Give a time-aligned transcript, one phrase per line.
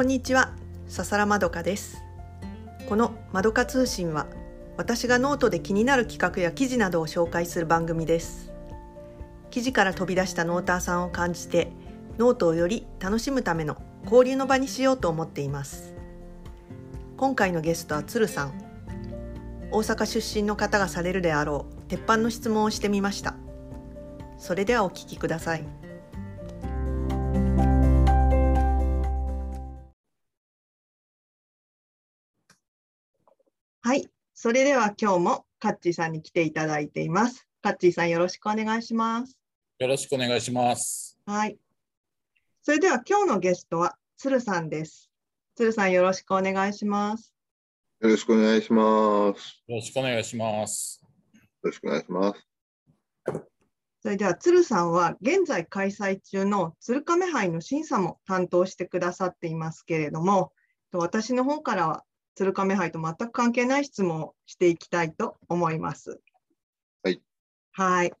[0.00, 0.54] こんにちは、
[0.88, 2.02] 笹良まどかです。
[2.88, 4.28] このまどか通信は、
[4.78, 8.50] 私がノートで気になる企画や記事などを紹介する番組です。
[9.50, 11.70] 記事から飛び出したノーターさんを感じて、
[12.16, 15.92] ノートをより楽しむための交流の場にしようと思っています。
[17.18, 18.52] 今回のゲストは鶴さん。
[19.70, 23.34] 大阪出身の方がされるであろう鉄板の質問をしてみました。
[24.38, 25.79] それではお聞きください。
[33.82, 37.48] はい、それでは今日もカッチーさんに来ていただいています。
[37.62, 39.38] カッチーさんよろしくお願いします。
[39.78, 41.18] よろしくお願いします。
[41.24, 41.56] はい。
[42.60, 45.10] それでは今日のゲストは鶴さんです。
[45.56, 47.32] 鶴さんよろしくお願いします。
[48.00, 49.62] よろしくお願いします。
[49.66, 51.02] よろしくお願いします。
[51.32, 52.46] よろしくお願いします。
[54.02, 60.52] それでは鶴さんは現在開催中の鶴亀杯の審査も担当してくださっていますけれども、
[60.92, 62.04] 私の方からは
[62.40, 66.22] 鶴亀杯と全く関係ない質問をしていきたいと思います。
[67.02, 67.20] はい。
[67.72, 68.12] はい。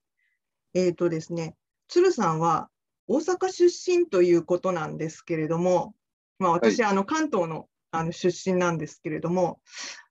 [0.74, 1.56] えっ、とですね、
[1.88, 2.68] 鶴さんは
[3.08, 5.94] 大阪出身ということなんですけれども、
[6.38, 9.58] まあ、私、あの関東のあの出身なんですけれども、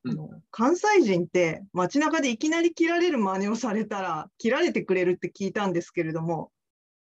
[0.03, 6.51] うんあの関西人って街中でいきなり切られる真似をされたら切られてくれるって聞いたんですけれども、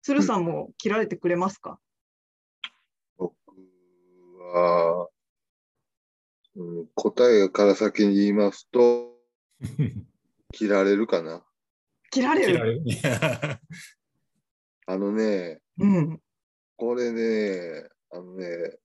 [0.03, 1.81] 鶴さんも切られてくれますか、
[3.17, 3.33] 僕
[4.53, 5.09] は、
[6.59, 9.17] うん、答えから先に言いますと、
[10.53, 11.45] 切られるかな？
[12.11, 12.83] 切られる
[14.87, 16.21] あのね、うん。
[16.77, 18.79] これね、あのね、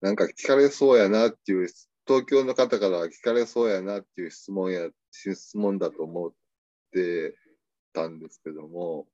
[0.00, 1.68] なんか聞かれそうやなっていう、
[2.06, 6.32] 東京の方からは聞かれそうやなっていう質問や、質問だと思っ
[6.92, 7.36] て
[7.92, 9.06] たんですけども、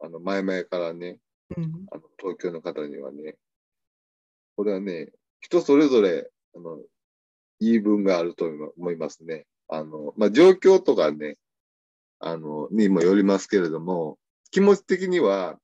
[0.00, 1.18] あの、前々からね、
[1.56, 1.86] うん。
[1.92, 3.36] あの東京の方にはね、
[4.56, 6.78] これはね、人それぞれ、あの、
[7.60, 9.46] 言い分があると思いますね。
[9.68, 11.36] あの、まあ、状況とかね、
[12.18, 14.18] あの、にもよりますけれども、
[14.50, 15.58] 気持ち的には、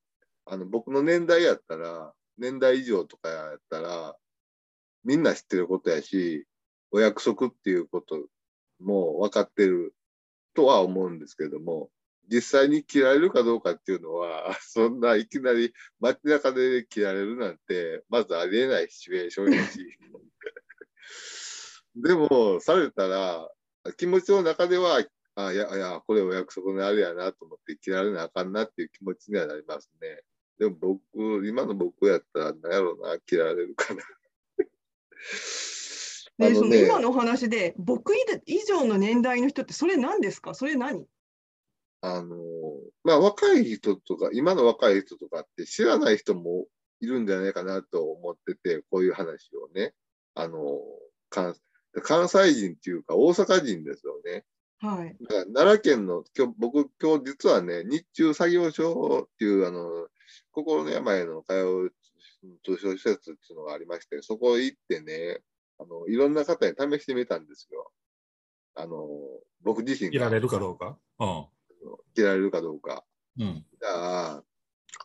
[0.46, 4.16] あの、僕の年代やったら、年代以上とかやったら、
[5.04, 6.46] みんな知ってることやし、
[6.90, 8.26] お約束っていうこと
[8.80, 9.94] も分かってる
[10.54, 11.90] とは思うんですけども、
[12.28, 19.98] 実際に切られるかどうかっていうのは、 そんないきなり街中で切られるなんて、まずありえないシチュエーションやし。
[21.94, 23.50] でも、されたら、
[23.96, 25.02] 気持ちの中では、
[25.36, 30.22] あいやいや、これお約束のあれやなと思って切られなあかんなっていう気持ちにはなりますね。
[30.58, 30.76] でも
[31.14, 34.02] 僕、今の僕やったら、なんやろうな、切られるかな。
[36.38, 38.12] で、その今のお話で、僕
[38.46, 40.54] 以上の年代の人って、それ何ですか？
[40.54, 41.06] それ何？
[42.02, 42.36] あの、
[43.04, 46.66] まあ、若い人とか、今の若い人とかって知らない人も
[47.00, 49.94] いるんじゃないかなと思ってて、こういう話をね、
[50.36, 50.78] あの、
[51.30, 51.56] 関
[52.02, 54.44] 関西人っていうか大阪人ですよね。
[54.78, 55.16] はい。
[55.22, 60.08] だから奈良県の、今日、僕、今日実はね、日中作業所っていう、あの、
[60.52, 61.92] 心の病の通う
[62.64, 65.40] 図書施設っていうのがありまして、そこ行ってね、
[65.78, 67.90] あの、いろんな方に試してみたんですよ。
[68.74, 69.08] あの、
[69.62, 70.98] 僕自身が切られるかどうか？
[71.18, 73.04] う切られるかどうか。
[73.38, 73.42] ん。
[73.42, 73.66] うん。
[73.80, 74.44] じゃあ、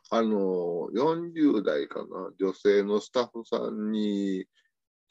[0.10, 4.46] あの、40代かな、女性のスタッフさんに、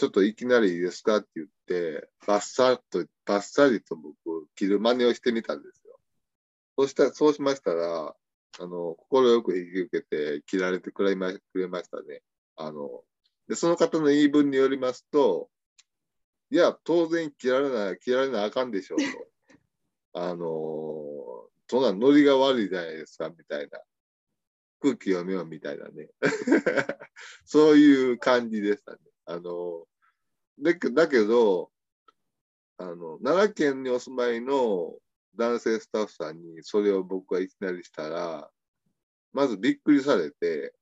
[0.00, 6.00] ちょっといきなりいいですかって言って、バッサッと、バッサリと僕、切る真似をしてみたんですよ。
[6.78, 8.16] そうしたそうしましたら、
[8.60, 12.22] あの、快く引き受けて、切られてくれましたね。
[12.56, 13.04] あの、
[13.46, 15.50] で、その方の言い分によりますと、
[16.48, 19.04] いや、当然切られない、切られなあかんでしょうと。
[20.14, 23.82] あの、そんなノリが悪いじゃないですか、みたいな。
[24.80, 26.08] 空気読めよ、みたいなね。
[27.44, 28.98] そういう感じでしたね。
[29.30, 29.86] あの、
[30.60, 31.70] だけだけど、
[32.78, 34.94] あの、奈良県にお住まいの
[35.36, 38.50] 男性スタッフさんにそれを僕はいきなりしたら、
[39.32, 40.74] まずびっくりされて、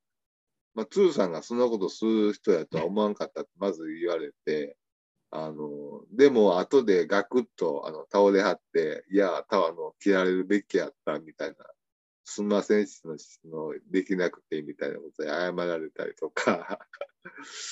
[0.74, 4.76] まあ、鶴さんがそんなことする人やとは思わんかったってまず言われて、
[5.30, 11.56] あの、でも後でガクッとあの倒れはって、いや、たあの、切られるべきやったみたいな、
[12.30, 13.16] すんませんしの
[13.50, 16.78] のできなくてみたいなことで謝られたりとか、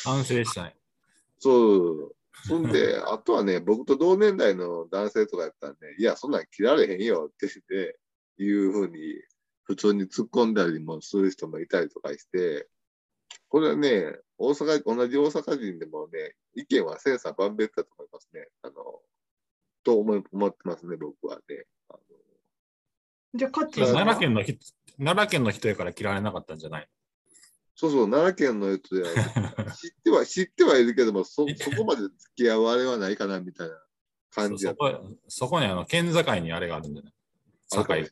[0.02, 0.76] 反省したね。
[1.38, 2.16] そう。
[2.46, 7.98] そんで、 あとはね、僕と同年代の男性とかやったらね、いや、そんなん切られへんよって言って、
[8.38, 9.22] いうふうに、
[9.64, 12.66] 普通に突っ込んだりもする人もいたりとかして、
[13.48, 18.48] これはね、大阪、同じ大阪人でもね、意見は千差万別だと思いますね。
[18.62, 19.02] あの、
[19.84, 21.66] と思い思ってますね、僕はね。
[23.36, 24.58] じゃあ、カッチーさんは奈良県の人、
[24.98, 26.88] 奈良県の人やから切られなかったんじゃない
[27.74, 29.08] そうそう、奈良県のやつでは、
[29.76, 33.82] 知っては、知ってはいるけども、そ、そこまで付き合うあれはないかな、みたいな
[34.30, 37.10] 感じだそこそこにあの県境にあれがあるんじゃな
[37.98, 38.04] い？
[38.04, 38.10] 境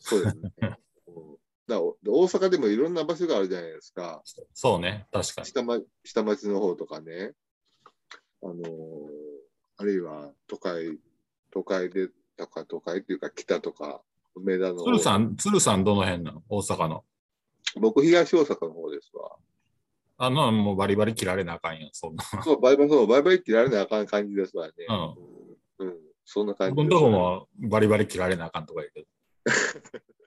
[0.00, 0.52] そうですね。
[1.06, 4.22] うんだ大阪でもいろんな場所があるじゃないですか。
[4.54, 5.46] そうね、確かに。
[5.48, 7.34] 下,、ま、下町の方とかね。
[8.42, 9.28] あのー
[9.80, 10.98] あるいは都会、
[11.50, 14.02] 都会で、とか都会っていうか北とか、
[14.38, 14.84] 梅田の方。
[14.84, 16.42] 鶴さん、鶴さんどの辺なの？
[16.48, 17.04] 大阪の。
[17.76, 19.36] 僕、東大阪の方ですわ。
[20.20, 22.24] あの、もうバリバリ切られなあかんやん、そんな。
[22.42, 24.72] そう、バイバイ、そう、バイバイ切られなあかん感じですわね。
[25.78, 25.86] うん。
[25.86, 25.96] うん。
[26.24, 29.06] そんな感じ僕のとこもバリバリ切られなあかんとか言うけど。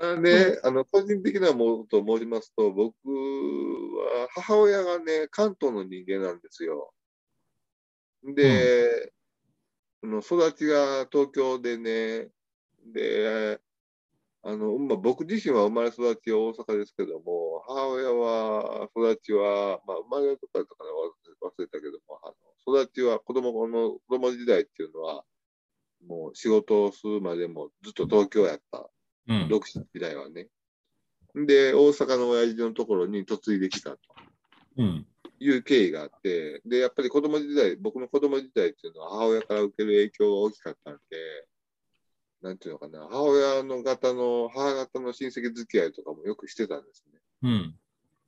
[0.00, 6.92] あね、あの個人的なものと申しますと、僕は母親がね、関東の人間なんですよ。
[8.24, 9.12] で、
[10.02, 12.28] あの育ちが東京でね、
[12.92, 13.60] で、
[14.42, 20.84] あのまあ、僕自身は生まれ育ちは大阪ですけども、母親は育ちは、まあ、生まれとかとか
[21.42, 22.32] 忘れたけども、あ
[22.68, 25.24] の育ちは子供の子供時代っていうのは、
[26.06, 28.86] もう仕事をするまでもずっと東京やった。
[29.28, 29.48] うん。
[29.48, 30.48] 独身時代はね。
[31.34, 33.98] で、大阪の親父のところに嫁いできたと
[34.76, 35.06] うん。
[35.38, 41.00] いう経緯があって、で、やっぱり子供時代、僕の子供時代っていうのは母親から受ける影響が大きかったんで、
[42.44, 47.18] なんていうのかな、母親の方の、母方の親戚付き合いとかもよくしてたんですね。
[47.42, 47.78] うん。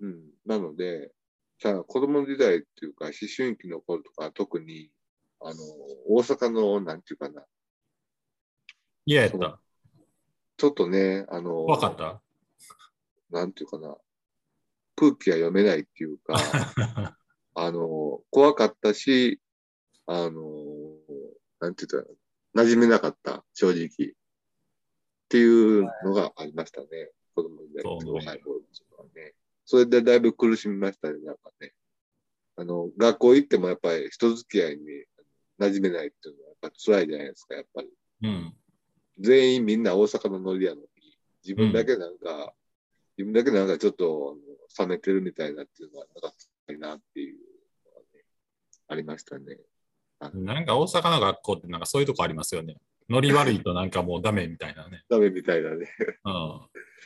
[0.01, 0.31] うん。
[0.47, 1.13] なので、
[1.61, 4.91] さあ、子供時代っていうか、思春期の頃とか、特に、
[5.39, 5.55] あの、
[6.09, 7.45] 大阪の、なんていうかな、
[9.05, 9.61] 嫌やった。
[10.57, 12.23] ちょっとね、あの、わかった？
[13.29, 13.95] なんていうかな、
[14.95, 16.33] 空気が読めないっていうか、
[17.55, 19.43] あの、怖かったし、
[20.07, 20.41] あの、
[21.61, 22.17] なんて言ったら、
[22.57, 23.85] 馴染めなかった、正直。
[23.85, 23.89] っ
[25.29, 26.87] ていうのがありましたね。
[27.35, 29.35] 子供時代そうね若い頃のはね。
[29.67, 31.73] それでだいぶ苦しみましたね、なんかね。
[32.57, 34.85] あの、学校行ってもやっぱり人付き合いに
[35.59, 37.89] 馴染めないっていうのはやっぱ辛いじゃないですか、やっぱり。
[38.23, 38.55] うん。
[39.19, 40.89] 全員みんな大阪のノリやのに、
[41.45, 42.55] 自分だけなんか、
[43.19, 44.39] 自分だけなんかちょっと
[44.79, 46.33] 冷めてるみたいなっていうのはなかっ
[46.67, 47.39] たいなっていう
[47.87, 48.25] のがね、
[48.89, 49.59] ありましたね。
[50.21, 52.77] なんか大阪の学校ってなんかそういうとこありますよね。
[53.09, 55.05] ノリ悪いとなんかもうダメみたいなね。
[55.09, 55.89] ダメみたいなね。
[56.25, 56.61] うん。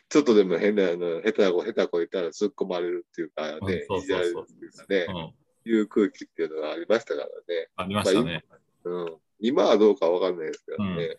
[0.08, 5.70] ちょっとでも変な、あの、下手な子、下手な子いたら突っ込まれるっていうかね、いじられるっていうかね、うん。
[5.72, 7.68] いう空気っていうのがありましたからね。
[7.76, 8.44] ありましたね。
[8.84, 9.16] うん。
[9.40, 11.16] 今はどうかわかんないですけどね。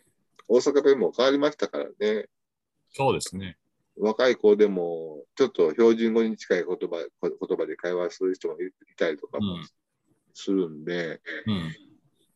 [0.47, 2.27] 大阪弁も変わりましたからね。
[2.89, 3.57] そうですね。
[3.97, 9.67] 若い子でも、ちょっと標準語に近い言葉言葉で会話する人もいいたりとかもうん
[10.33, 11.21] するんで、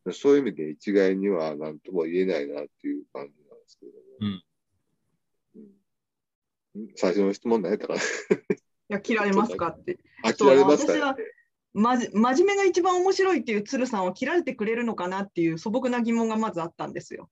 [0.06, 0.13] うん。
[0.13, 4.00] そういう意味で一概には何とも言えないなっていう感じなんですけども。
[4.21, 4.45] うんうん
[6.97, 8.03] 最初の質問何やったかない
[8.89, 9.97] や切られますかって。
[10.24, 11.15] あ、切られますか
[11.74, 17.30] まじ真面目が一番面白いっていう鶴さんを切られてくれるのかなっていう素朴な疑問がまずあったんですよ。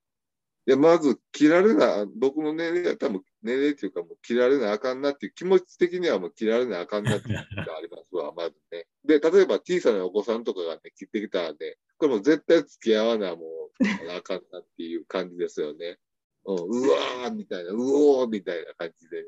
[0.66, 8.88] いや、まず、切られな、僕の年齢は多分、年齢っていうか、もう切られなあかんなっていう気持ち的にはもう切られなあかんなっていうのがありますわ、まずね。
[9.06, 15.98] で、例えば小さなお子さんとかがね、切ってきたらね、これもう絶対付き合わな、もう、あかんなっていう感じですよね。
[16.46, 19.28] うん、うわーみたいな、うおーみたいな感じでね、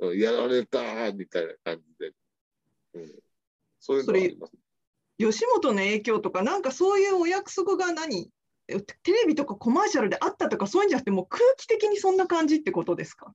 [0.00, 2.12] うん、やられたーみたいな感じで、
[2.94, 3.12] うん、
[3.80, 4.52] そういうのはあります。
[5.18, 8.30] 吉本の影響とか、なんかそういうお約束が何？
[8.66, 13.32] えテレビとかコマーシャルであったとか、そういうんじゃなくて、もう空気的にそんな感じってことですか？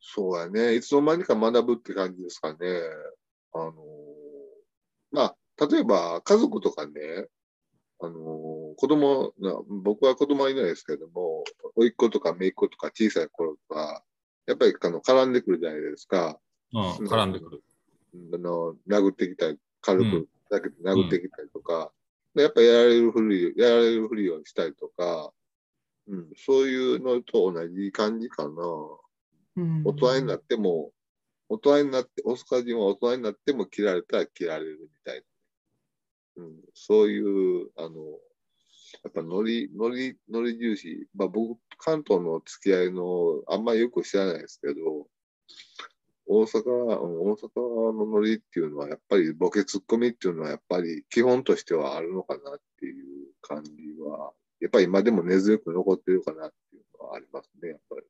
[0.00, 0.74] そうやね。
[0.74, 2.56] いつの間にか学ぶって感じですかね。
[3.52, 3.74] あのー
[5.16, 6.92] まあ、例えば家族とかね、
[8.00, 11.44] あのー子供な、僕は子供はいないですけども、
[11.76, 14.04] 甥っ子とか姪っ子とか小さい頃とか、
[14.46, 16.38] やっぱりあの絡んでくるじゃないですか。
[16.74, 16.90] うん。
[17.06, 17.62] 絡んでくる。
[18.34, 21.90] あの殴ってきたり、軽くだけど殴ってきたりとか、
[22.34, 25.32] でやっぱやられるふり、やられるふりをしたりとか、
[26.06, 28.50] うん、そういうのと同じ感じかな。
[29.56, 30.90] うん大人になっても、
[31.48, 35.22] 大人になって、大阪人は大人になっても切られたら切られるみたい
[36.36, 36.44] な。
[36.44, 38.18] うん、そういう、あの、
[39.04, 41.06] やっぱノリ、ノリ、ノリ重視。
[41.14, 45.08] まあ僕、関東の付き合いの、あんまりよく知らないですけど、
[46.26, 46.62] 大阪、
[46.98, 58.06] 大阪のノリっていうのは、やっぱりボケツッコミっていうのは、やっぱり基本としてはあるのかなっていう感じは、やっぱり今でも根強く残ってるかなっていうのはありますね、やっぱり。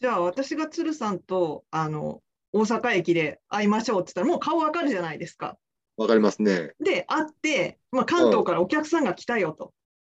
[0.00, 5.58] じゃあ私が鶴さんとあの大阪駅で会いましょうって言ったらもう顔わかるじゃないですか。
[5.96, 6.72] わかりますね。
[6.80, 9.72] で会って、まあ、関東からお客さんが来たよと。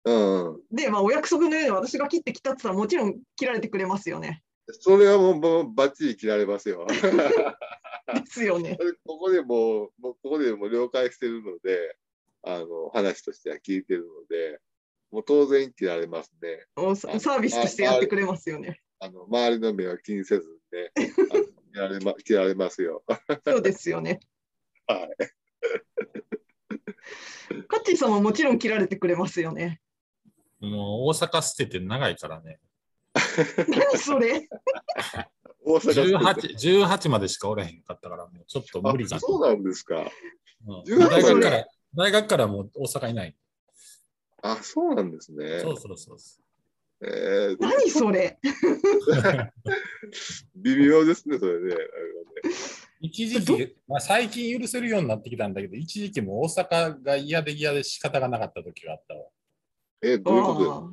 [0.04, 0.76] うん。
[0.76, 4.42] で、まあ、お約束のように私が切ってきたって言ったらもちろん切られてくれますよね。
[4.68, 6.86] それはもうもうバッチリ切られますよ。
[6.92, 8.76] ですよね。
[9.06, 11.96] ここでもう、もうここでもう了解してるので、
[12.42, 14.60] あの、話としては聞いてるので、
[15.10, 16.66] もう当然切られますね。
[17.18, 18.80] サービスとしてやってくれますよね。
[19.02, 20.92] あの、周りの目は気にせずにね、
[21.72, 23.02] 切られま、切られますよ。
[23.46, 24.20] そうですよね。
[24.86, 25.10] はい。
[27.66, 29.80] カッチーさんはもちろん切られてくれますよね。
[30.60, 32.60] もう大阪捨てて長いからね。
[33.68, 34.46] 何それ？
[35.64, 39.16] 大阪18、18までしかおれへんかったから、もうちょっと無理かな。
[39.16, 40.10] あそうなんですか。
[40.66, 43.34] うん18大学から、大学からもう大阪いない。
[44.42, 45.60] あ、そうなんですね。
[45.60, 46.38] そうそうそうそ
[47.02, 48.38] えー、何それ
[50.54, 51.74] 微妙ですね、それね。
[53.00, 59.26] 一時期、まあ、最近許せるようになってきたんだけど、一時期もう大阪が嫌で嫌で仕方がなかった時があったわ。
[60.02, 60.92] えー、どういうこと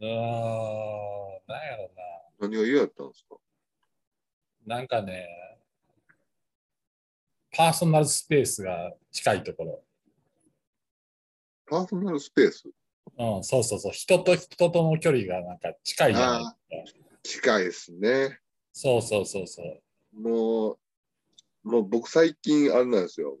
[0.00, 1.90] うーん、なんやろ
[2.38, 3.36] 何が嫌だったんですか？
[4.64, 4.76] な。
[4.76, 5.28] なんかね、
[7.52, 9.84] パーソナルスペースが近いところ。
[11.66, 12.66] パーソナルスペース？
[13.18, 13.92] うん、そうそうそう。
[13.92, 17.00] 人と人との距離がなんか近いじゃないですか。
[17.22, 18.38] 近いですね。
[18.72, 20.20] そうそうそうそう。
[20.20, 20.78] もう、
[21.68, 23.36] もう僕最近あれなんですよ。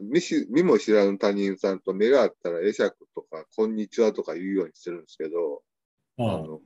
[0.00, 5.62] 見し見も知らぬ他人さんと目が合ったら会釈とか、こんにちはとか言うようにしてるんですけど、
[6.18, 6.60] うん、あの、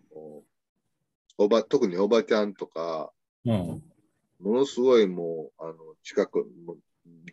[1.38, 3.12] おば、特におばちゃんとか、
[3.44, 3.82] うん、
[4.40, 6.46] ものすごいもう、あの、近く、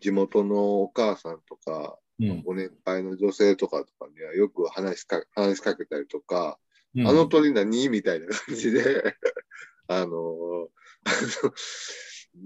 [0.00, 2.09] 地元のお母さんとか、うん。
[2.44, 6.58] ご年配の女性とかとかにはよく話しか話しかけたりとか、
[6.94, 7.88] うんあの鳥何？
[7.88, 9.16] みたいな感じで、
[9.86, 10.68] あの、あの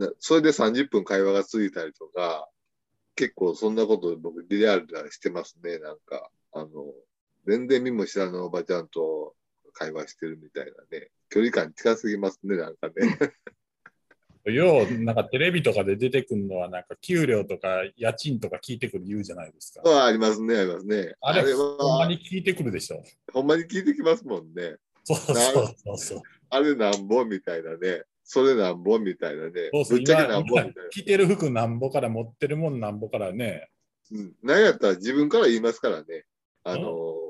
[0.07, 2.49] なそれで30分会話が続いたりとか、
[3.16, 6.31] 結構そんなこと僕リアルでしてますね、なんか。
[6.52, 6.69] あの、
[7.47, 9.35] 全然見も知らぬおばちゃんと
[9.73, 11.11] 会話してるみたいなね。
[11.31, 12.95] 距離感近すぎますね、なんかね。
[14.52, 19.82] よう、なんかテレビとかで出てくるのは、なんか給料とか家賃とか聞いてくる言うじゃないですか。
[19.86, 21.14] あありますね、ありますね。
[21.20, 23.02] あれ、ほんまは、に聞いてくるでしょ。
[23.32, 24.76] ほんまに聞いてきますもんね。
[25.04, 26.22] そうそうそう。
[26.50, 28.02] あれなんぼみたいなね。
[28.22, 29.70] それなんぼみたいなね。
[29.72, 30.72] そうそうぶっちゃけ今なんぼみたいな。
[30.90, 33.68] 着てる服なんぼから持ってるもんなんぼからね。
[34.10, 34.32] うん。
[34.42, 36.24] なんやったら自分から言いますからね。
[36.64, 37.24] あのー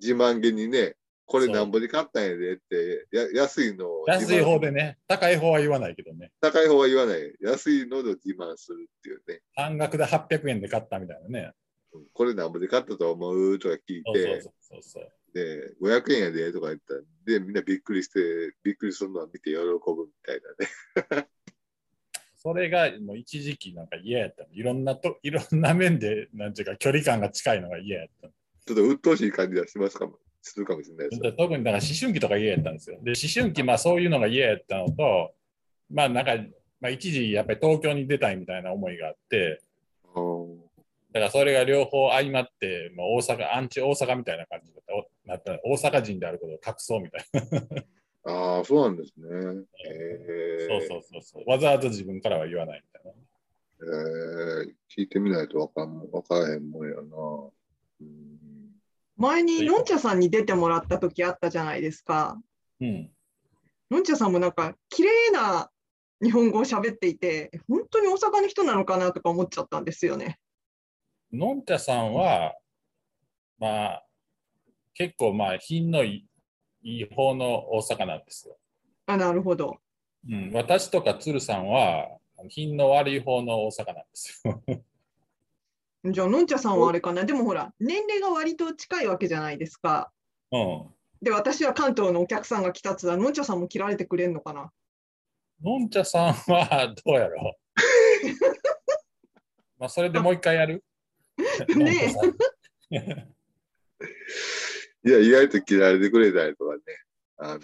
[0.00, 0.96] 自慢げにね、
[1.30, 6.32] これなんぼで買ったんやでって、や安いのを安い方でね、高い方は言わないけどね。
[6.40, 7.32] 高い方は言わない。
[7.40, 9.40] 安いので自慢するっていうね。
[9.54, 11.52] 半額で800円で買ったみたいなね。
[11.92, 14.42] うんこれなんぼで買ったと思うとか聞いて。
[15.32, 20.40] で、500円やでとか言ったら、で、みんなびっくりして、びっくりするのは見て喜ぶみたい
[21.06, 21.28] なね。
[22.34, 24.52] それがもう一時期なんか嫌やったの。
[24.52, 28.32] いろんなと、いろんな面で、なんていうか距離感が近いのが嫌やったの。
[28.66, 31.32] ちょっと鬱陶しい感じがしますかも、するかもしれないですよ。
[31.32, 32.98] 特にだから思春期とか嫌やったんですよ。
[33.02, 35.34] で、思春期、まあそういうのが嫌やったのと、
[35.90, 36.36] まあなんか、
[36.80, 39.62] まあ一時やっぱり東京に出たいみたいな思いがあって、
[40.14, 40.70] うん
[41.12, 45.58] だからそれが両方相まって、まあ、大阪、アンチ大阪みたいな感じだったおなった。
[45.64, 47.24] 大阪人であることを隠そうみたい
[48.24, 48.32] な。
[48.32, 49.26] ああ、そうなんですね。
[49.90, 51.50] えー、そうそうそうそう。
[51.50, 53.18] わざわざ自分からは言わないみたいな。
[53.82, 57.00] えー、聞いてみないとわかんわからへんもんやな。
[58.02, 58.49] うん
[59.20, 62.40] 前にのんちゃさんに出てもらった時あったじゃないですか。
[62.80, 63.10] うん。
[63.90, 65.70] のんちゃさんもなんか綺麗な
[66.22, 70.38] 日本語を喋っていて、本当に大阪の人なのかなとか思っちゃったんですよね。
[71.30, 72.54] のんちゃさんは、
[73.58, 74.06] まあ、
[74.94, 76.26] 結構まあ品のい
[76.82, 78.56] い方の大阪なんですよ。
[79.04, 79.76] あ、なるほど。
[80.26, 82.08] うん、私とか鶴さんは
[82.48, 84.62] 品の悪い方の大阪なんですよ。
[86.04, 87.24] じゃあ、のんちゃさんはあれかな？
[87.24, 90.10] でもほら、年齢が割と近いわけじゃないですか。
[90.50, 90.86] うん。
[91.20, 94.72] で、私は関東のお客さんが来たっつったら、のんちゃさんも切られてくれるのかな？
[95.62, 97.52] のんちゃさんはどうやろう？
[99.78, 100.82] まあそれでもう一回やる？
[101.68, 102.30] のんちゃさん
[105.02, 106.82] いや、意外と嫌われてくれたりとかね。
[107.42, 107.60] あの、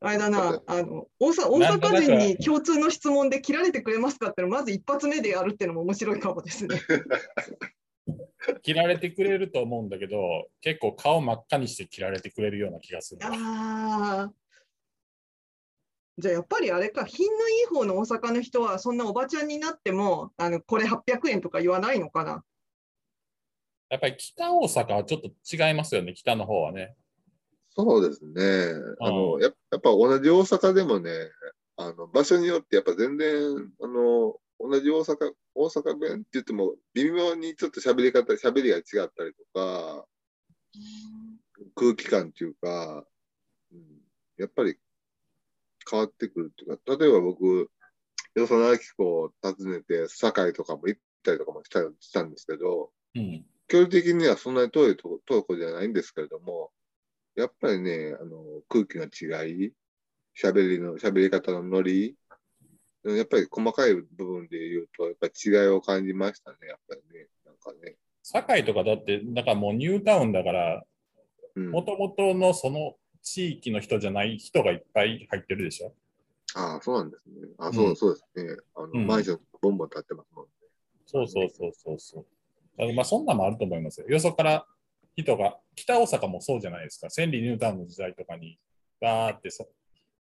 [0.00, 6.80] あれだな、あの大阪人に共通の質問で切られてくれますかってのまず一発目でやるっていうのも面白いかもですね。
[8.62, 13.20] 切られてくれると思うんだけど、結構顔真っ赤にして切られてくれるような気がする。
[13.22, 14.32] ああ。
[16.18, 22.44] じゃあやっぱりあれか、品のいい方の大阪の人はそんなおばちゃんになっても、あのこれ800円とか言わないのかな？
[23.88, 26.94] やっぱり北大阪はちょっと違いますよね、北の方はね。
[27.70, 28.74] そうですね。
[29.00, 31.10] あの、やっやっぱ同じ大阪でもね、
[31.76, 36.12] あの、場所によってやっぱ全然、あの、同じ大阪、大阪弁？
[36.18, 40.06] って言っても、微妙にちょっと喋り方、喋りが違ったりとか、
[41.74, 43.04] 空気感っていうか、
[43.72, 43.80] うん、
[44.36, 44.76] やっぱり
[45.90, 47.70] 変わってくるっていうか、例えば僕、
[48.34, 53.44] よその明子を訪ねて、堺とかも行ったりとかもしたしたんですけど、うん。
[53.66, 56.70] 距離的にはそんなに遠いとこ遠いとこじゃないんですけれども、
[57.34, 59.72] やっぱりね、あの空気の違い、
[60.40, 62.16] 喋りの、喋り方のノリ、
[63.04, 67.26] やっぱり細かい部分で言うと、やっぱり違いを感じましたね、やっぱりね。
[67.46, 67.96] なんかね。
[68.22, 70.84] 堺とかだって、だからもうニュータウンだから、
[71.54, 75.94] うん、もともとのその地域の人じゃない人がいっぱい入ってるでしょ？
[76.54, 77.48] ああ、そうなんですね。
[77.58, 78.56] あそう、うんそうですね。
[78.74, 80.50] あの、うんマンションボンボン建ってますもんね。
[81.06, 82.26] そうそうそうそうそう。
[82.76, 84.06] だからまあそんなんもあると思いますよ。
[84.08, 84.66] よそから
[85.16, 87.10] 人が、北大阪もそうじゃないですか。
[87.10, 88.58] 千里ニュータウンの時代とかに、
[89.00, 89.68] バーってそ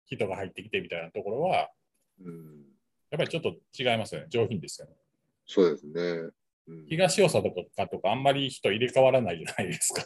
[0.07, 1.71] 人が入ってきてみたいなところは、
[2.25, 2.69] うん。
[3.11, 4.27] やっぱりちょっと違いますよね。
[4.29, 4.95] 上品ですよね。
[5.47, 6.31] そうですね。
[6.69, 10.05] うん、東大阪とかとかあんまり人入れ替わらないじゃないですか。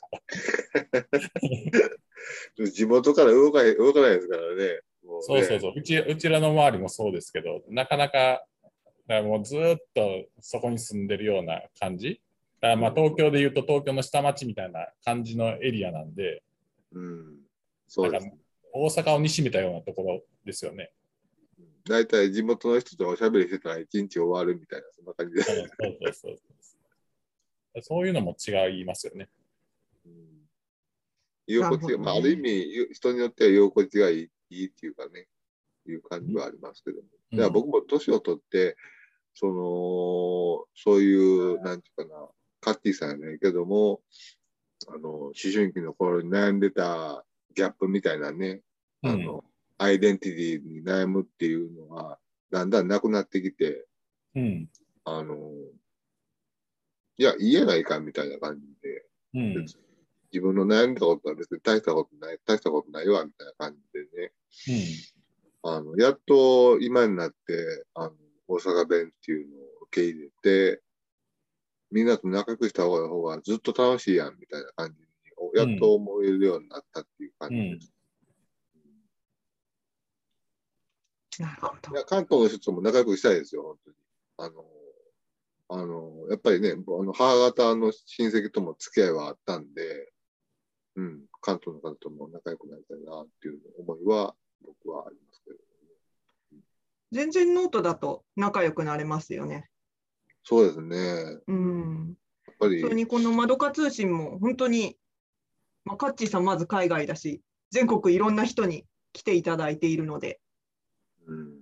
[2.73, 4.81] 地元から動かない動かないですからね。
[5.05, 5.73] もうねそうそうそう。
[5.77, 8.75] うちうちらの周りもそうですけど、なかなか、だか
[9.09, 12.23] らもうずーっとそこに住んでるような感じ。
[12.61, 16.45] だからまあ東京で言うと東京の下町みたいな感じのエリアなんで、
[16.93, 17.39] うん。
[17.89, 18.39] そうですね。
[18.73, 20.93] 大阪をにしめたようなところですよね。
[21.85, 25.43] 大体地元の人とおしゃべりしてたら一日終わるみたいな、そんな感じで。
[27.83, 29.31] そういうのも違いますよね。
[30.05, 30.13] うん
[31.47, 35.27] 居心地ねまあ、ある意味、人によっては居心地がいいいいっていうかね、
[35.87, 37.09] いう感じはありますけども。
[37.33, 38.77] うんだから僕も年を取って、
[39.35, 42.29] その、そういう、なんていうかな、
[42.61, 44.03] カッティさんやないけども、
[44.89, 47.25] あの、思春期の頃に悩んでた
[47.55, 48.61] ギャップみたいなね、
[49.03, 49.45] あの、
[49.83, 52.21] アイデンティティに悩むっていうのは、
[52.53, 53.85] だんだんなくなってきて、
[54.37, 54.71] うん。
[55.05, 55.37] あの、
[57.17, 59.67] いや、言えないかんみたいな感じで、うん。
[60.33, 64.33] 自分の悩んだことは別に大したことない、大したことないわ、みたいな感じでね、
[65.65, 68.15] あの、やっと今になって、あの、
[68.47, 70.81] 大阪弁っていうのを受け入れて、
[71.91, 75.09] みんなと仲良くした方がずっと楽しいやん、みたいな感じに、
[75.55, 77.92] やっと思えるようになったっていう感じです。
[81.39, 81.99] なるほどい。
[81.99, 83.97] や、関東の人とも仲良くしたいですよ、本当に。
[84.39, 84.65] あの、
[85.69, 90.13] あの、やっぱりね、あの母方の親戚とも付き合いはあったんで、
[90.97, 95.57] うん、関東の方とも仲良くなりたいなっていう思いは僕はありますけど。
[97.13, 99.69] 全然ノートだと仲良くなれますよね。
[100.45, 100.97] そうですね。
[100.97, 102.15] やっうん。
[102.59, 104.99] ぱりそれ、にこのまどか通信も本当に、
[105.85, 110.41] まあ、カッチーさんまず海外だし、全国いろんな人に来ていただいているので、
[111.27, 111.61] うん、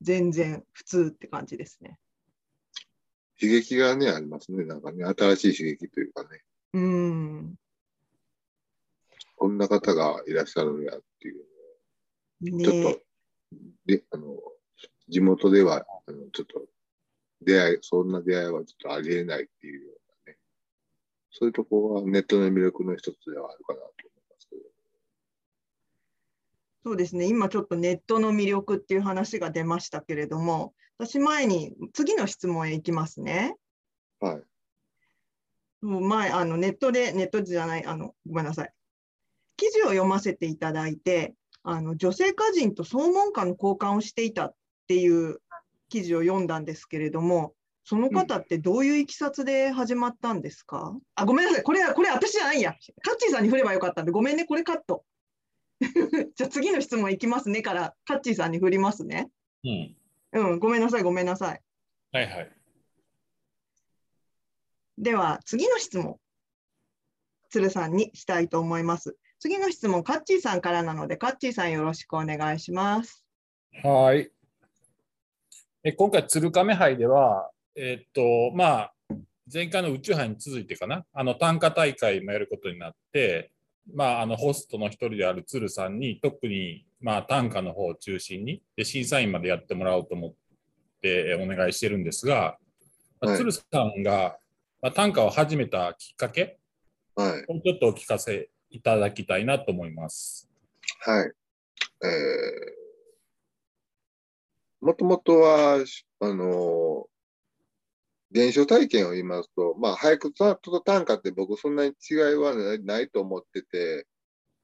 [0.00, 1.98] 全然普通って感じですね。
[3.38, 4.64] 刺激がね、ありますね。
[4.64, 7.54] なんかね、新しい刺激というかね、うん。
[9.36, 11.44] こんな方がいらっしゃるんやっていう、
[12.62, 13.00] ちょっねと、
[13.84, 14.36] で、あの、
[15.08, 16.66] 地元では、あの、ちょっと、
[17.42, 20.38] 出会い、そんな出会いはちょっとありえないっていうようなね。
[21.30, 24.15] そういうところはネットの魅力の一つではあるかなと。
[26.86, 33.56] そうですね、今ちょっとネットの魅力っていう話が出ましたけれども、私前に次の質問へ行きますね。
[34.20, 35.84] はい。
[35.84, 38.72] もう前、あのネットで、ネットじゃない、あのごめんなさい。
[39.56, 44.54] 記事を読ませていただいて、あの女性歌人と総門下の交換をしていたっ
[44.86, 45.38] ていう
[45.88, 52.76] 記事を読んだんですけれども、その方ってどういういきさつで始まったんですか、あ、ごめんなさい、これ、これ私じゃないや。
[53.02, 55.04] カッチーさんに振ればよかったんで、ごめんね、これカット。
[56.34, 59.30] じゃあ次の質問いきますねから、カッチーさんに振りますね。
[59.64, 59.96] うん。
[60.32, 61.62] うん、ごめんなさい、ごめんなさい。
[62.12, 62.52] はいはい。
[64.98, 66.18] では、次の質問、
[67.50, 69.16] 鶴さんにしたいと思います。
[69.38, 73.24] 次の質問、カッチーさんからなので、カッチーさんよろしくお願いします。
[73.82, 74.30] はい。
[75.84, 78.94] え今回、鶴亀杯では、えっと、まあ、
[79.52, 83.52] 前回の宇宙杯に続いてかな、あの短歌大会もやることになって、
[83.94, 90.34] まあ、あのホストの一人である鶴さんに、特に、まあ、短歌の方を中心にで、審査員までやってもらおうと思っ
[91.00, 92.58] てお願いしてるんですが、
[93.20, 94.38] まあはい鶴さんが、
[94.82, 96.58] まあ、短歌を始めたきっかけ
[97.14, 97.44] はい。
[97.48, 100.50] をちょっとお聞かせいただきたいなと思います。
[101.00, 101.32] はい。
[102.04, 105.78] えー、もともとは、
[106.20, 107.06] あの、
[108.30, 114.06] 現象体験を言いますと、まあ、俳句と短歌って僕そんなに違いはないと思ってて、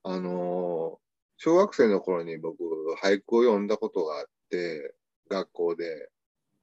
[0.02, 0.98] あの、
[1.36, 2.58] 小学生の頃に僕、
[3.02, 4.94] 俳句を読んだことがあって、
[5.28, 6.08] 学校で。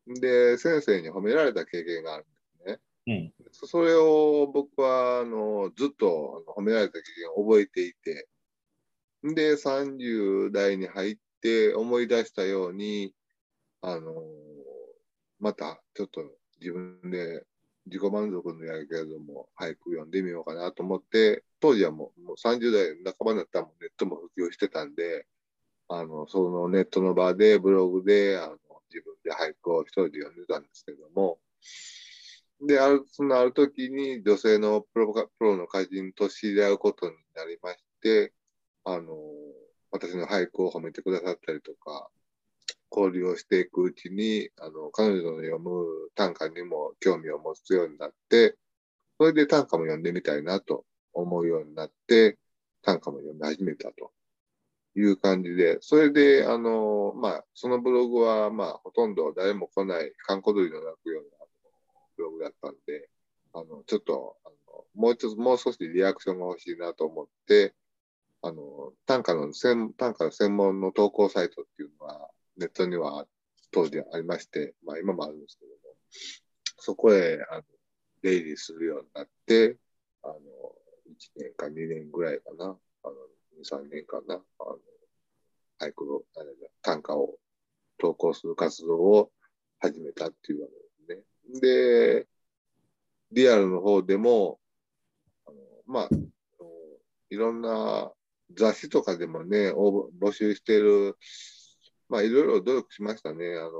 [0.07, 2.33] で、先生に褒められた経験があるんで
[2.63, 2.79] すね。
[3.07, 3.33] うん。
[3.51, 8.27] それを僕はあのずっと褒められた経験を覚えていて、
[9.23, 13.13] で、30代に入って思い出したように、
[13.81, 14.13] あの
[15.39, 16.21] またちょっと
[16.59, 17.45] 自分で
[17.85, 25.25] 自己満足のやけれども、俳句読んでみようかなと思って、当時はもうもう30代半ばになったらネットも普及してたんで、
[25.87, 28.57] あの、そのネットの場で、ブログで、あの、
[28.91, 31.39] 自分で俳句を一人で読んでたんですけども、
[32.61, 38.33] で、ある、そのある時に女性のプロプロの歌人と知り合うことになりまして、
[38.83, 39.15] あの、
[39.91, 42.09] 私の俳句を褒めてくださったりとか、
[42.91, 48.58] 交流をしていくうちに、あの、彼女の読む短歌にも興味を持つようになって、
[49.19, 52.38] それで短歌も読んでみたいなと思うようになって、
[52.82, 54.12] 短歌も読み始めたと
[54.95, 61.45] いう感じで、それで、あの、まあ、そのブログは、まあ、ほとんど誰も来ない、観光鳥の鳴くような
[62.17, 63.10] ブログだったんで、
[63.54, 64.56] あの、ちょっと、あの
[64.95, 67.73] もうちょっと、もう少しリアクションが欲しいなと思って、
[68.41, 71.88] あの、短歌の専、短歌の専門の投稿サイトっていう、
[72.59, 73.25] ネットには
[73.71, 75.77] 当時ありまして、まあ今もあるんですけども、
[76.77, 77.63] そこへ、あの、
[78.21, 79.77] 出入りするようになって、
[80.23, 83.13] あの、1年か2年ぐらいかな、あの、
[83.57, 84.77] 2、3年かな、あの、
[85.79, 86.21] 俳句の、
[86.81, 87.37] 短歌を
[87.97, 89.31] 投稿する活動を
[89.79, 90.67] 始めたっていうわ
[91.07, 91.21] けで
[91.55, 91.61] すね。
[91.61, 92.27] で、
[93.31, 94.59] リアルの方でも、
[95.45, 96.09] あのまあ、
[97.29, 98.11] いろんな
[98.53, 101.15] 雑誌とかでもね、募集している
[102.09, 103.57] まあ、いろいろ努力しましたね。
[103.57, 103.71] あの、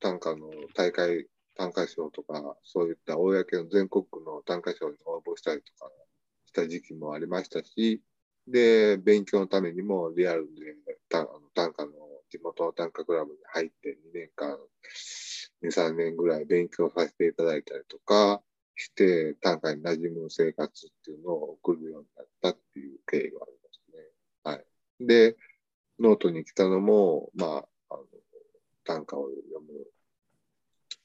[0.00, 5.90] 短歌の大会、短歌賞とか、そういった公の全国の短歌賞に応募したりとか
[6.46, 8.02] した時期もありましたし、
[8.46, 10.76] で、勉強のためにもリアルで
[11.08, 11.24] 短
[11.70, 11.92] 歌の
[12.30, 14.58] 地元の短歌クラブに入って2年間、
[15.62, 18.42] 2、3年ぐらい勉強させていただいたりとか
[18.76, 24.04] して、短歌に馴染む生活っていうのを送るようになったっていう経緯がありますね。
[24.44, 25.06] はい。
[25.06, 25.36] で、
[25.98, 28.04] ノートに来たのも、まあ、あの
[28.84, 29.86] 短歌を読む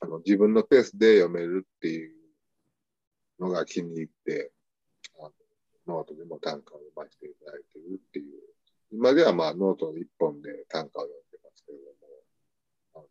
[0.01, 2.15] あの、自分のペースで読めるっていう
[3.39, 4.51] のが気に入って、
[5.19, 5.32] あの
[5.88, 8.41] ノートでも短歌を読ませていただいてるっていう。
[8.91, 13.08] 今ではまあノート一本で短歌を読んでますけれども、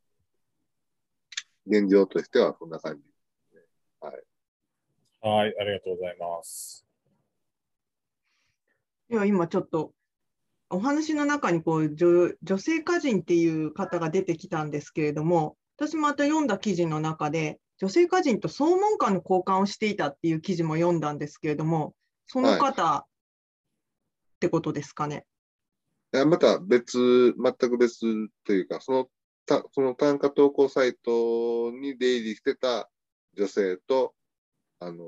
[1.66, 3.08] 現状としてはそんな感じで
[3.48, 3.62] すね。
[4.00, 4.14] はい。
[5.22, 6.84] はい、ありがとうございます。
[9.10, 9.92] いや、今ちょっと
[10.70, 21.94] お話の中にこう女女性歌人っていう方が出てきたんですけれども、私また読んだ記事の中で、女性歌人と総門官の交換をしていたっていう記事も読んだんですけれども、
[22.26, 23.10] その方、はい、
[24.36, 25.26] ってことですかね？
[26.12, 28.00] いやまた別、全く別
[28.44, 29.08] というか、その
[29.46, 32.90] たその単価投稿サイトに出入りしてた
[33.36, 34.14] 女性と、
[34.78, 35.04] あの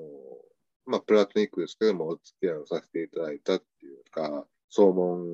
[0.87, 5.27] まあ、プラトニックですけども、お付き合いをさせていただいたっていうか、総門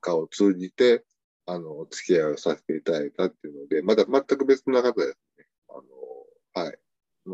[0.00, 1.04] 家を通じて、
[1.44, 5.46] あの、お付き合いをさせていただいたっていうので、まだ全く別な方ですね。
[5.68, 6.78] あの、はい。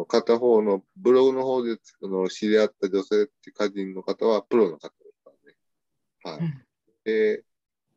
[0.08, 5.30] 片方のブログの方であの知り合った女性っていう歌人の方はプロの方ですか
[6.24, 6.40] らね。
[6.40, 6.46] はい。
[6.46, 6.64] うん、
[7.04, 7.44] で、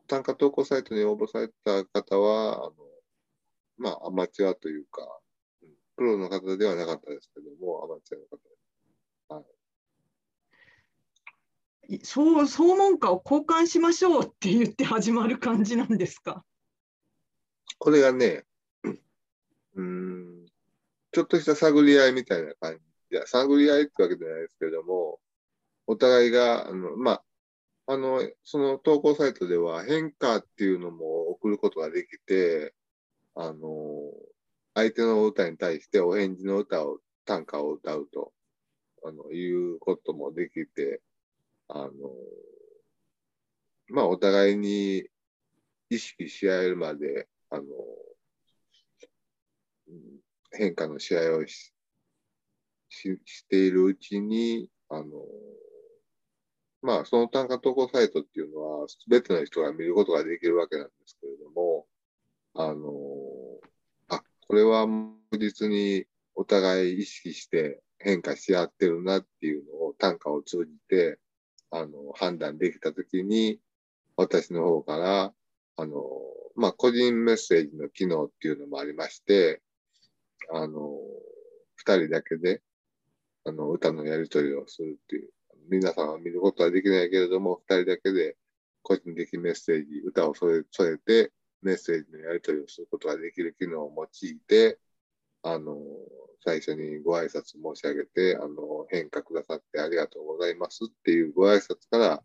[0.06, 2.74] 単価投稿サイトに応募された方は、あの、
[3.76, 5.02] まあ、アマチュアというか、
[5.96, 8.35] プロの方ではなかったですけども、アマチュアの方
[12.02, 16.44] 総総門家を交換しましょうって言って始まる感じなんですか？
[17.78, 18.44] これがね、
[19.74, 20.46] うん、
[21.12, 22.80] ちょっとした探り合いみたいな感じ。
[23.12, 25.20] いや、探り合いってわけじゃないですけれども、
[25.86, 32.74] お互いが、あの、まあ、あの、その投稿サイトでは変化っていうのも送ることができて、
[33.36, 34.12] あの、
[34.74, 38.32] 相手の歌に対してお返事の歌を、短歌を歌うと、
[39.04, 41.00] あの、いうこともできて、
[41.68, 41.90] あの、
[43.88, 45.08] まあ、お互いに
[45.90, 47.64] 意識し合えるまで、あの、
[50.52, 51.72] 変化の試合をし
[52.88, 55.06] ししているうちに、あの、
[56.82, 61.86] まあ、その単価投稿サイトっていうのは、すべての人が見ることができるわけなんですけれども、
[62.54, 62.90] あの、
[64.08, 64.86] あ、これは
[65.30, 71.18] 確実にお互い意識して変化し合ってるなっていうのを単価を通じて、
[71.70, 73.60] あの、判断できたときに、
[74.16, 75.34] 私の方から、
[75.76, 76.00] あの、
[76.54, 79.62] まあ、個人メッセージの機能っていうのもありまして、
[80.52, 80.98] あの、
[81.76, 82.62] 二人だけで、
[83.44, 85.30] あの、歌のやり取りをするっていう、
[85.68, 88.36] 皆さんは見ることはできないけれども、二人だけで
[88.82, 94.78] 個人的メッセージ、歌を添え添えて、メッセージのやり取りをすることができる機能を用いて、
[95.42, 95.76] あの、
[96.46, 102.22] 最初にご挨拶申し上げて、あの、変化くださってありがとうございますっていうご挨拶から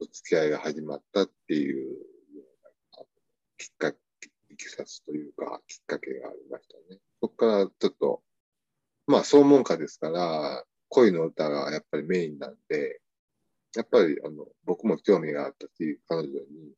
[0.00, 1.96] お付き合いが始まったっていう、
[2.96, 3.92] あ
[4.56, 7.00] きさつというか、きっかけがありましたね。
[7.20, 8.22] そこからちょっと、
[9.06, 13.00] まあ、総門歌ですから、恋の歌がやっぱりメインなんで、
[13.76, 16.74] やっぱりあの僕も興味があったし、彼女に、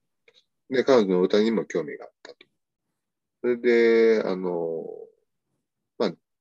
[0.68, 2.36] で、彼女の歌にも興味があったと。
[3.40, 4.84] それで、あの、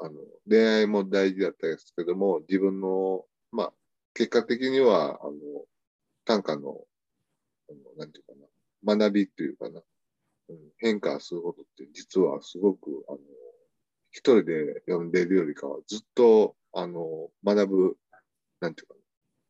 [0.03, 0.15] あ、の、
[0.49, 3.73] 恋愛も大事だったですけども、自分の、まあ、
[4.13, 5.33] 結果的には、あの、
[6.25, 6.85] 短歌の、
[7.69, 8.33] あのなんていうか
[8.87, 9.81] な、学びっていうかな、
[10.49, 13.19] うん、変化することって実はすごく、あの、
[14.11, 17.97] 一人で読んでるよりかはずっと、あの、学ぶ、
[18.61, 18.95] なんていうか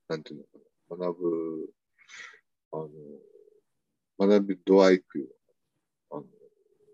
[0.10, 1.70] な、なんていうのかな、学ぶ、
[2.74, 2.90] あの、
[4.28, 5.28] 学び度合いっていう
[6.12, 6.28] の、あの、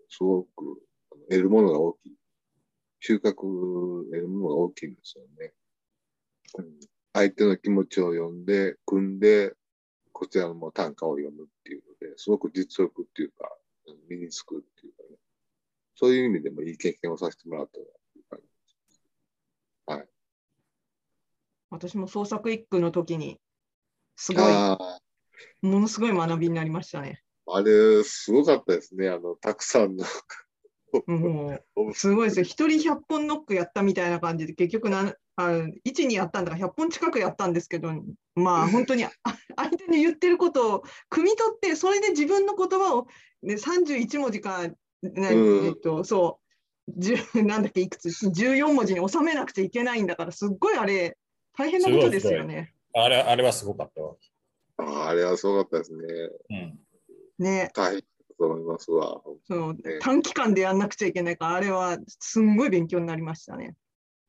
[0.08, 0.82] すごく
[1.30, 2.09] 得るものが大きい。
[3.00, 5.52] 収穫得るものが大きいんですよね。
[6.58, 6.80] うん、
[7.14, 9.54] 相手の気持ちを読んで、組んで、
[10.12, 13.50] こちらも短歌を読むっていうので、すごく実力っていうか、
[14.08, 15.16] 身につくっていうかね、
[15.94, 18.50] そういう意味でもいい経験をさせてもらったなっていう感じで
[18.90, 19.02] す。
[19.86, 20.08] はい。
[21.70, 23.40] 私も創作一句の時に、
[24.16, 24.76] すごい、あ
[25.62, 27.22] ものすごい学びになりましたね。
[27.46, 29.08] あ、あれ、すごかったですね。
[29.08, 30.04] あの、たくさんの。
[31.06, 32.44] もう、すごいですよ。
[32.44, 37.92] 一人100本ノックやったみたいな感じで、結局なん、あ1、2やったんだから100本近くやったんですけど、
[38.34, 39.10] まあ本当にあ
[39.56, 43.06] 相手の言ってることを汲み取って、それで自分の言葉を、
[43.42, 46.40] ね、31文字か、ねうんえっと、そ
[46.88, 51.16] う、10なんだっけ、いくつ、14文字に収めなくちゃいけないんだから、すっごいあれ、
[51.56, 52.72] 大変なことですよね。
[52.94, 54.14] あれあれはすごかったわ。
[54.78, 55.98] ああれはすごかったですね。
[56.50, 56.80] うん。
[57.38, 58.04] ね、大変だ
[58.38, 59.22] と思いますわ。
[59.50, 63.74] そのね短期間でやんなくちゃいけないから、あれはすんごい勉強になりましたね。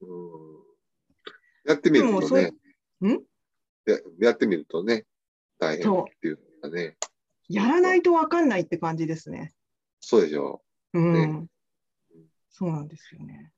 [0.01, 0.09] うん、
[1.63, 2.53] やってみるとね
[3.05, 3.21] ん？
[3.85, 5.05] や、やってみるとね、
[5.59, 6.97] 大変っていうのがね、
[7.47, 9.53] やらないと分かんないって感じですね。
[9.99, 11.45] そうでしょうん、ね
[12.49, 13.51] そうなんですよね。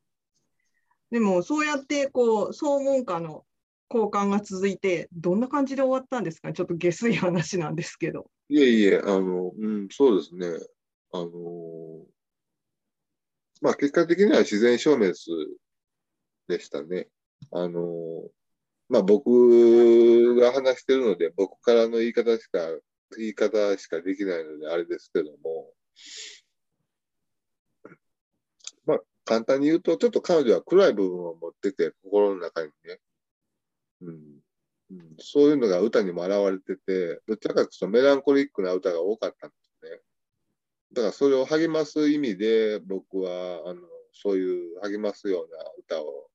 [1.12, 3.46] でもそうやってこう総門下の
[3.90, 8.30] 交換が続いてどんな感じで終わったんですかねちょっと下水話なんですけど。
[8.50, 8.54] う。
[8.54, 10.48] いえいえ、あの、うん、そうですね。
[11.14, 12.06] あの、
[13.62, 15.14] まあ結果的には自然消滅
[16.48, 17.08] でしたね。
[17.52, 18.30] あの、
[18.90, 22.60] まあ僕が話してるので、僕からの言い方しか、
[23.18, 25.72] 言い方しかできないのであれですけども、
[28.86, 33.00] まあ簡単に言うと、ちょっと彼女は暗い部分を持ってて、心の中にね。
[34.02, 34.44] うん。
[35.20, 39.52] そういうのが歌にも表れてて、どちらかというとメランコリックな歌が多かった。
[40.94, 43.82] だからそれを励ます意味で、僕は、あの、
[44.14, 46.30] そういう励ますような歌を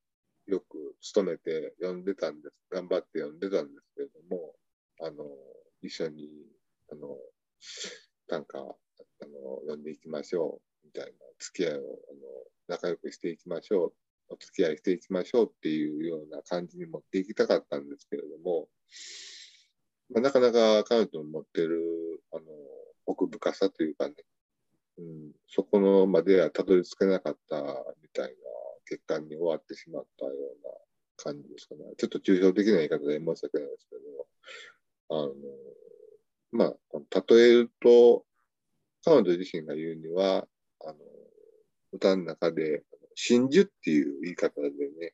[0.47, 2.55] よく努めて読んでたんです。
[2.69, 4.53] 頑張って読んでたんですけれども、
[5.01, 5.25] あの、
[5.81, 6.27] 一緒に、
[6.91, 7.15] あの、
[8.27, 8.75] 短歌、あの、
[9.61, 11.87] 読んでいきましょう、みたいな付き合いを、あの、
[12.67, 13.93] 仲良くしていきましょ
[14.29, 18.67] う、お付き合いしていきましょうっていうような感じに持っていきたかったんですけれども、
[20.09, 22.43] まあ、なかなか彼女の持ってる、あの、
[23.05, 24.15] 奥深さというかね、
[24.99, 27.57] うん、そこのまではたどり着けなかった
[28.01, 28.31] みたいな
[28.85, 30.35] 結果に終わってしまったよう
[30.67, 30.73] な
[31.15, 31.81] 感じですかね。
[31.97, 34.01] ちょっと抽象的な言い方で申し訳ないですけど、
[35.11, 35.33] あの、
[36.51, 38.25] まあ、例えると、
[39.05, 40.45] 彼女自身が言うには、
[40.85, 40.95] あの、
[41.93, 42.83] 歌の中で、
[43.15, 45.13] 真珠っていう言い方でね、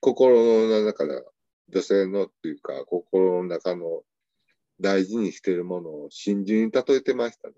[0.00, 1.22] 心の中の
[1.68, 4.02] 女性のっていうか、心の中の
[4.80, 7.54] 大事にしているものを真珠に例えてましたね。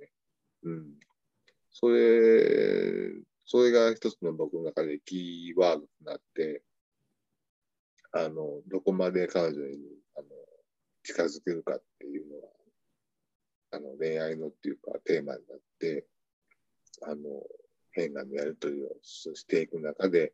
[0.65, 0.99] うん。
[1.73, 3.13] それ、
[3.45, 6.63] それが一つの僕の中でキーワードとなって、
[8.13, 9.79] あの、どこまで彼女に
[10.17, 10.27] あの
[11.03, 12.49] 近づけるかっていうのは、
[13.73, 16.07] あの、恋愛のっていうかテーマになって、
[17.03, 17.43] あの、
[17.93, 20.33] 変なのやりとりをしていく中で、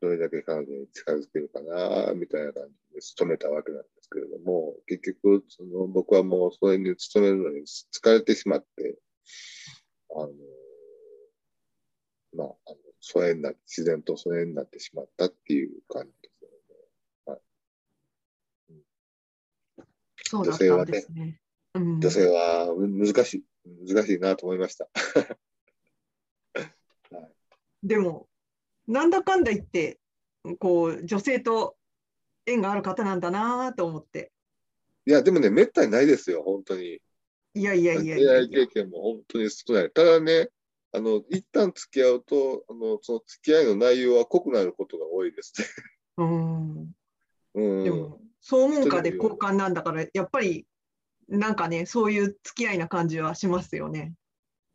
[0.00, 8.98] どれだけ彼女に近づけるかな、みたいな感じで努めたわけなんですけれども、結局、その僕はもうそれに努めるのに疲れてしまって、
[10.16, 10.28] あの、
[12.34, 17.40] まあ、あの疎遠にな自然と疎遠になってしまったっていう感じですよね。
[20.24, 21.38] そうだったんですね。
[21.74, 23.44] うん女性は難しい、
[23.86, 24.88] 難しいなと思いました。
[27.82, 28.28] でも、
[28.86, 29.98] なんだかんだ言って、
[30.58, 31.76] こう女性と
[32.46, 34.32] 縁がある方なんだなと思って。
[35.06, 37.00] いや、でもね、めったにないですよ、本当に。
[37.54, 39.90] いやいやいやい恋愛やいや経験も本当に少ない。
[39.90, 40.48] ただね、
[40.94, 45.66] あの、一旦付き合うと、あの、その付き合いの内容は濃くなることが多いですね。
[46.18, 46.92] うん。
[47.54, 47.84] うん。
[47.84, 50.66] でも、総門下で交換なんだから、やっぱり、
[51.28, 54.12] なんかね、そういう付き合いな感じはしますよね。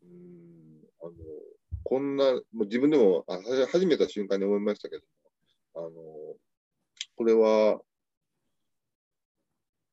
[0.02, 1.12] うんあの、
[1.84, 3.38] こんな、もう自分でもあ
[3.70, 5.04] 始めた瞬間に思いましたけど
[5.76, 5.90] あの、
[7.14, 7.80] これは、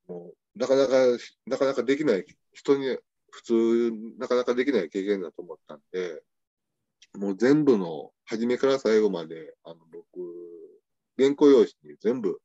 [0.08, 0.94] もう、なかなか、
[1.46, 2.98] なかなかできない、人に
[3.36, 6.24] 普通、なかなかできない経験だと思ったんで、
[7.18, 10.06] もう全部の、初めから最後まで、あの、僕、
[11.18, 12.40] 原稿用紙に全部、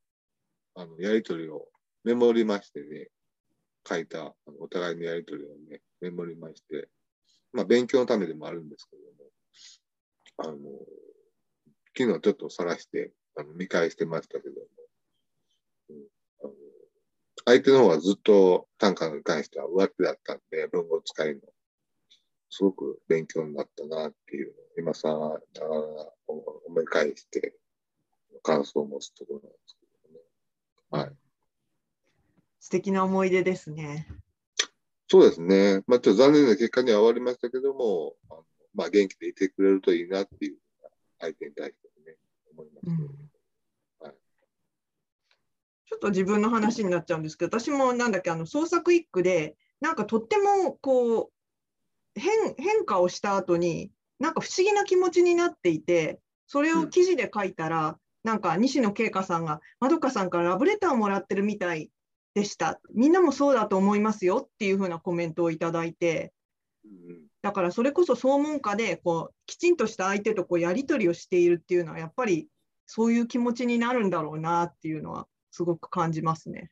[0.75, 1.69] あの、やりとりを
[2.03, 3.09] メモりましてね、
[3.89, 6.89] 書いた、お互いのやりとりをね、メモりまして、
[7.53, 10.57] まあ、勉強のためでもあるんですけども、あの、
[11.97, 14.67] 昨日ちょっと晒して、あの見返してましたけども、
[15.91, 15.97] うん、
[17.45, 21.41] 相手の方はずっと短歌に関しては上手だったんで、文語使いの。
[22.51, 27.55] すごく勉強になったなっていうのを今さら思い返して
[28.43, 30.21] 感想を持つところなんですけどね。
[30.91, 31.17] はい。
[32.59, 34.09] 素敵な思い出ですね。
[35.09, 35.83] そうですね。
[35.87, 40.57] まあ、ちょっと残念な結果には終わりましたけども、あのまあ、元気でいてくれるといいなっていう
[41.19, 42.17] 相手に対してね、
[42.53, 43.30] 思います、ね、うん、はい。
[45.91, 51.31] ちょっと自分の話になっちゃうんですけど、私もなんだっけ、あの創作一句で、なんかとってもこう
[52.15, 61.91] 変変化をした後に、なんか不思議な気持ちになっていて、それを記事で書いたら、うん、なんか西野圭香さんが、まどかさんからラブレターをもらってるみたい
[62.35, 62.81] でした。
[62.95, 66.33] みんなもそうだと思いますよっていうふうなコメントをいただいて、
[67.43, 72.47] だからそれこそ総門下でこうきちんとした相手とこうやり取りをしているっていうのはやっぱり
[72.87, 76.71] そういう気持ちになるんだろうなっていうのはすごく感じますね。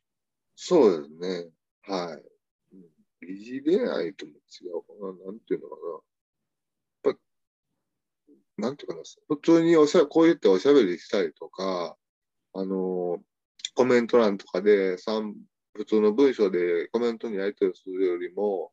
[0.55, 1.49] そうですね。
[1.83, 2.23] はい。
[3.25, 5.25] 疑似恋愛とも違うかな。
[5.25, 5.75] なんていうのか
[7.03, 7.11] な。
[7.11, 7.19] やっ
[8.57, 9.01] ぱ、なんていうかな。
[9.27, 11.97] 普通におしゃこう言っておしゃべりしたりとか、
[12.53, 13.21] あの、
[13.75, 14.97] コメント欄とかで
[15.73, 18.71] 普通の文章でコメントにやり取りするよりも、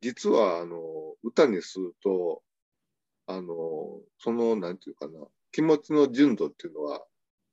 [0.00, 0.80] 実は、あの、
[1.22, 2.42] 歌にすると、
[3.26, 7.04] あの、その、なんていうかな、気持ちの純度っていうのは、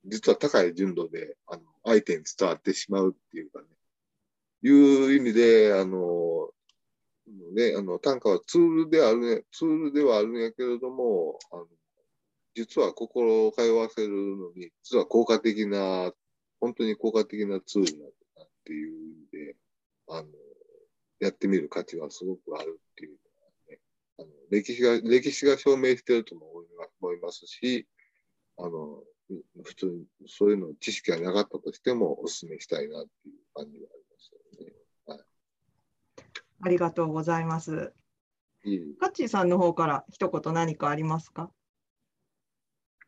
[0.04, 3.66] 実は高い純度で、あの、相手に伝わってしまうっていうかね、
[4.62, 6.50] いう意味で、あの、
[7.54, 11.66] ね、あの、短歌はツールであるね、ツールではあるんやけれども、あの、
[12.54, 16.12] 実は心を通わせるのに、実は効果的な
[16.60, 19.56] 本当に効果的なツールなんだなっていう意味で、
[20.08, 20.28] あの、
[21.18, 23.80] やってみる価値はすごくあるっていうのはね、
[24.18, 26.46] あの歴史が、歴史が証明してるとも
[27.00, 27.88] 思いますし、
[28.58, 29.02] あの、
[29.64, 34.72] 普通にそういうの知識がなかったとしてもお勧めしたいなっていう感じがありますよね。
[35.06, 35.20] はい、
[36.62, 37.92] ありがとうございます。
[38.64, 41.50] いいカッチーさんの方から一言何かありますか？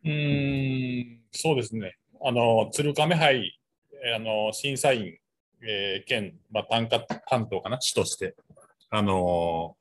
[0.04, 1.96] うん、そうですね。
[2.22, 3.58] あの鶴亀杯
[4.16, 5.18] あの審査員、
[5.62, 8.34] えー、兼、まあ、単価担当かな、市として、
[8.90, 9.76] あの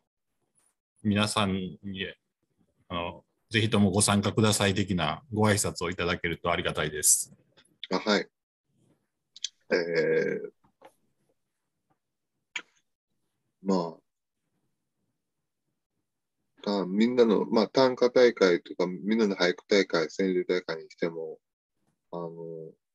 [1.04, 1.80] 皆さんに
[2.88, 3.23] あの
[3.54, 7.32] ぜひともご参加ください的なご挨拶をいただけるとありがたいです。
[7.92, 8.28] あはい。
[9.72, 10.50] えー、
[13.62, 13.96] ま
[16.66, 21.38] あ、あみんなの、まあ、短歌大会とか、みんなの俳句大会、川柳大会にしても、
[22.12, 22.32] あの、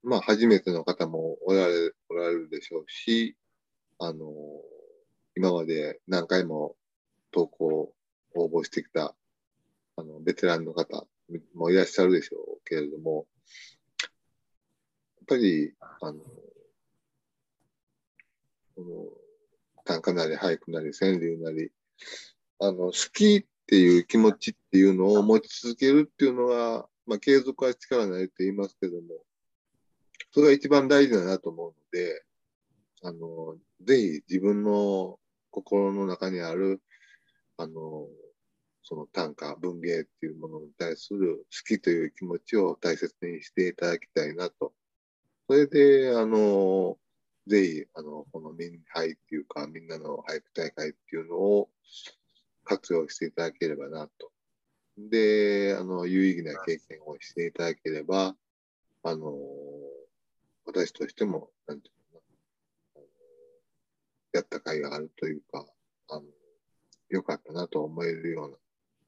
[0.03, 3.37] まあ、初めての方もおられおられるでしょうし、
[4.01, 4.27] あの、
[5.37, 6.75] 今まで何回も
[7.31, 7.95] 投稿、
[8.35, 9.15] 応募してきた、
[9.99, 11.05] あの、ベテランの方
[11.55, 13.27] もいらっしゃるでしょうけれども、
[14.01, 16.21] やっぱり、あの、
[18.77, 21.73] この、短歌なり俳句なり川柳なり、
[22.61, 29.25] あの、好きっていう気持ちっていうのを持ち続けるっていうのは、まあ、継続は力ないって言いますけども、
[30.31, 32.25] それが一番大事だなと思うので、
[33.03, 35.19] あの、ぜひ自分の
[35.51, 36.81] 心の中にある、
[37.57, 38.07] あの、
[38.89, 44.73] その短歌、文芸っていうものに対する好きという気持ちを大切にしていただきたいなと。
[45.47, 46.97] それで、あの、
[47.47, 51.69] ぜひ、あの、この民俳っていうか、みんなの俳句大会っていうのを
[52.65, 54.33] 活用していただければなと。
[54.97, 58.35] で、あの、有意義な経験をしていただければ、
[59.03, 59.35] あの、
[60.65, 63.03] 私としても、なんていうかな、
[64.33, 65.67] やった甲斐があるというか、
[66.09, 66.23] あの、
[67.11, 68.57] 良かったなと思えるような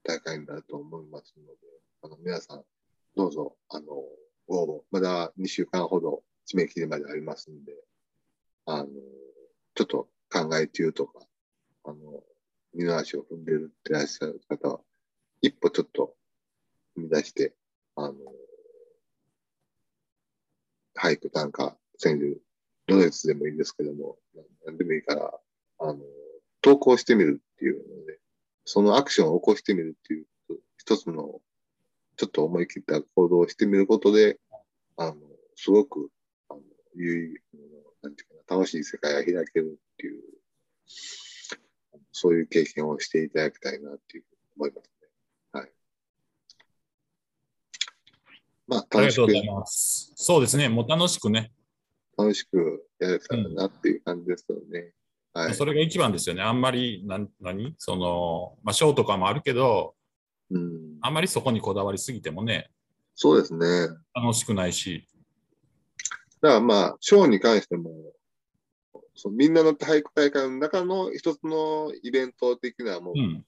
[0.03, 1.51] 大会になると思いますので、
[2.03, 2.63] あの、皆さん、
[3.15, 3.85] どうぞ、あの、
[4.47, 7.73] ご応募、まだ2週間ほど締め切りまでありますんで、
[8.65, 8.87] あの、
[9.75, 11.25] ちょっと考え中とか、
[11.83, 12.23] あの、
[12.73, 14.79] 二の足を踏んでるってらっしゃる方は、
[15.41, 16.15] 一歩ちょっと
[16.97, 17.53] 踏み出して、
[17.95, 18.15] あの、
[20.95, 22.41] 俳句、短歌、川柳、
[22.87, 24.17] どのやつでもいいんですけども、
[24.65, 25.39] 何でもいいから、
[25.79, 25.99] あの、
[26.61, 28.19] 投稿してみるっていうので、
[28.65, 30.25] そのアクションを起こしてみるっていう、
[30.77, 31.41] 一つの、
[32.17, 34.39] ちょっと思い切った行動をしてみることで、
[34.97, 35.15] あの、
[35.55, 36.09] すごく、
[36.49, 36.61] あの、
[36.95, 37.39] 有意
[38.01, 40.23] なんていうかな、楽しい世界が開けるっていう、
[42.11, 44.23] そういう経験をしていただきたいなっていう
[44.57, 45.07] 思いますね。
[45.53, 45.71] はい。
[48.67, 48.97] まあ、楽しく。
[48.97, 50.13] ありがとうございます。
[50.15, 51.51] そうですね、もう楽しくね。
[52.17, 54.93] 楽しくやれたらなっていう感じですよね。
[55.33, 56.41] はい、それが一番ですよね。
[56.41, 57.73] あんまり、な何？
[57.77, 59.95] その、まあ、ショーとかもあるけど、
[60.49, 62.69] うん、あんまりそこにこだわりすぎてもね。
[63.15, 63.87] そうですね。
[64.13, 65.07] 楽しくないし。
[66.41, 67.91] だからまあ、ショーに関しても、
[69.15, 73.45] そみんなの体育大会の中の一つのイベント的なもう、うん、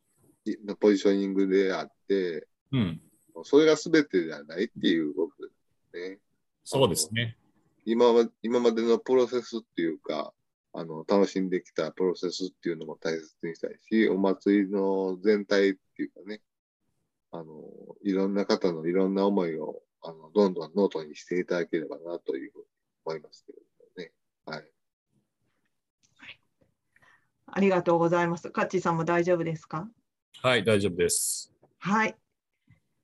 [0.79, 3.01] ポジショニングであって、うん、
[3.43, 5.51] それが全てではないっていうことで
[5.91, 6.19] すね。
[6.63, 7.37] そうですね。
[7.85, 10.31] 今ま今までのプロセスっていうか、
[10.73, 16.41] あの、楽しんできたプロセスっていうのも大切にしたいし、お祭りの全体っていうかね、
[17.31, 17.45] あの、
[18.03, 22.65] いろんな方のいろんな思いを、あの、どんどんノートにしていただければなというふうに
[23.05, 24.11] 思いますけれどもね。
[24.45, 24.69] はい。
[27.55, 28.49] ありがとうございます。
[28.49, 29.87] カッチーさんも大丈夫ですか？
[30.41, 31.53] はい、大丈夫です。
[31.77, 32.15] はい。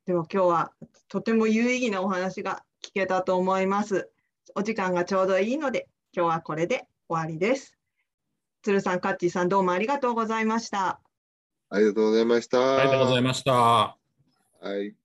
[0.07, 0.74] では今日は
[1.07, 4.09] とても有意義なお話が聞けたと思います。
[4.55, 7.76] お時間がちょうどいいので、今日はこれで終わりです。
[8.62, 11.01] 鶴さん、カッチーさん、どうもありがとうございました。
[11.70, 12.78] ありがとうございました。
[12.80, 13.51] ありがとうございました。
[13.51, 13.97] は
[14.78, 14.95] い。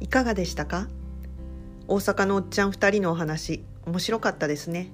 [0.00, 0.88] いかがでしたか？
[1.88, 4.90] 大阪のおっちゃん2人のお話面白かったですね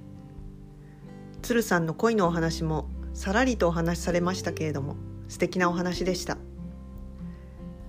[1.41, 4.95] 鶴さんの恋のお話もさらりとお話しされましたけれども
[5.27, 6.37] 素敵なお話でした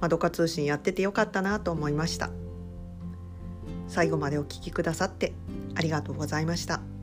[0.05, 2.29] まどか通信やっててよかったなと思いました
[3.89, 5.33] 最後までお聞きくださって
[5.75, 6.94] ありがとうございました。